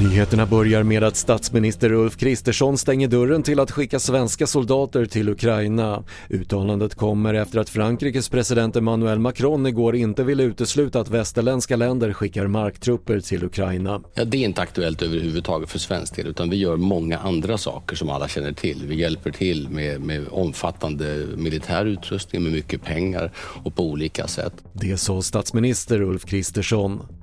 Nyheterna 0.00 0.46
börjar 0.46 0.82
med 0.82 1.04
att 1.04 1.16
statsminister 1.16 1.92
Ulf 1.92 2.16
Kristersson 2.16 2.78
stänger 2.78 3.08
dörren 3.08 3.42
till 3.42 3.60
att 3.60 3.70
skicka 3.70 3.98
svenska 3.98 4.46
soldater 4.46 5.06
till 5.06 5.28
Ukraina. 5.28 6.04
Uttalandet 6.28 6.94
kommer 6.94 7.34
efter 7.34 7.58
att 7.58 7.68
Frankrikes 7.68 8.28
president 8.28 8.76
Emmanuel 8.76 9.18
Macron 9.18 9.66
igår 9.66 9.96
inte 9.96 10.24
ville 10.24 10.42
utesluta 10.42 11.00
att 11.00 11.10
västerländska 11.10 11.76
länder 11.76 12.12
skickar 12.12 12.46
marktrupper 12.46 13.20
till 13.20 13.44
Ukraina. 13.44 14.02
Ja, 14.14 14.24
det 14.24 14.36
är 14.36 14.44
inte 14.44 14.62
aktuellt 14.62 15.02
överhuvudtaget 15.02 15.70
för 15.70 15.78
svensk 15.78 16.16
del 16.16 16.26
utan 16.26 16.50
vi 16.50 16.56
gör 16.56 16.76
många 16.76 17.18
andra 17.18 17.58
saker 17.58 17.96
som 17.96 18.10
alla 18.10 18.28
känner 18.28 18.52
till. 18.52 18.84
Vi 18.86 18.94
hjälper 18.94 19.30
till 19.30 19.68
med, 19.68 20.00
med 20.00 20.24
omfattande 20.30 21.26
militär 21.36 21.84
utrustning 21.84 22.42
med 22.42 22.52
mycket 22.52 22.82
pengar 22.82 23.32
och 23.36 23.74
på 23.74 23.82
olika 23.82 24.26
sätt. 24.26 24.52
Det 24.72 24.96
sa 24.96 25.22
statsminister 25.22 26.02
Ulf 26.02 26.24
Kristersson. 26.24 27.17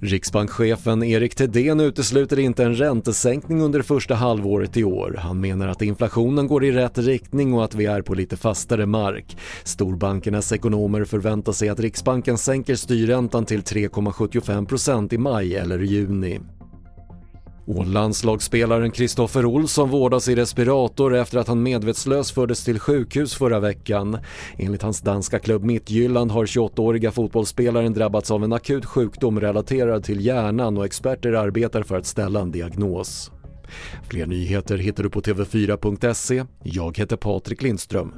Riksbankschefen 0.00 1.02
Erik 1.02 1.34
Thedéen 1.34 1.80
utesluter 1.80 2.38
inte 2.38 2.64
en 2.64 2.74
räntesänkning 2.74 3.62
under 3.62 3.82
första 3.82 4.14
halvåret 4.14 4.76
i 4.76 4.84
år. 4.84 5.16
Han 5.18 5.40
menar 5.40 5.68
att 5.68 5.82
inflationen 5.82 6.46
går 6.46 6.64
i 6.64 6.72
rätt 6.72 6.98
riktning 6.98 7.54
och 7.54 7.64
att 7.64 7.74
vi 7.74 7.86
är 7.86 8.02
på 8.02 8.14
lite 8.14 8.36
fastare 8.36 8.86
mark. 8.86 9.36
Storbankernas 9.64 10.52
ekonomer 10.52 11.04
förväntar 11.04 11.52
sig 11.52 11.68
att 11.68 11.80
Riksbanken 11.80 12.38
sänker 12.38 12.74
styrräntan 12.74 13.44
till 13.44 13.60
3,75% 13.60 15.14
i 15.14 15.18
maj 15.18 15.56
eller 15.56 15.78
juni. 15.78 16.40
Och 17.66 17.86
landslagsspelaren 17.86 18.90
Kristoffer 18.90 19.46
Olsson 19.46 19.90
vårdas 19.90 20.28
i 20.28 20.34
respirator 20.34 21.14
efter 21.14 21.38
att 21.38 21.48
han 21.48 21.62
medvetslös 21.62 22.32
fördes 22.32 22.64
till 22.64 22.80
sjukhus 22.80 23.34
förra 23.34 23.60
veckan. 23.60 24.18
Enligt 24.58 24.82
hans 24.82 25.00
danska 25.00 25.38
klubb 25.38 25.64
Midtjylland 25.64 26.30
har 26.30 26.46
28-åriga 26.46 27.10
fotbollsspelaren 27.10 27.92
drabbats 27.92 28.30
av 28.30 28.44
en 28.44 28.52
akut 28.52 28.84
sjukdom 28.84 29.40
relaterad 29.40 30.04
till 30.04 30.26
hjärnan 30.26 30.78
och 30.78 30.84
experter 30.84 31.32
arbetar 31.32 31.82
för 31.82 31.96
att 31.96 32.06
ställa 32.06 32.40
en 32.40 32.50
diagnos. 32.50 33.30
Fler 34.08 34.26
nyheter 34.26 34.78
hittar 34.78 35.02
du 35.02 35.10
på 35.10 35.20
TV4.se. 35.20 36.44
Jag 36.62 36.98
heter 36.98 37.16
Patrik 37.16 37.62
Lindström. 37.62 38.14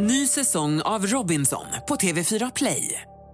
Ny 0.00 0.26
säsong 0.26 0.80
av 0.82 1.06
Robinson 1.06 1.64
på 1.88 1.94
TV4 1.94 2.52
Play. 2.54 3.11